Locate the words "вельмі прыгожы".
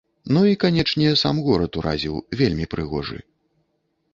2.41-3.19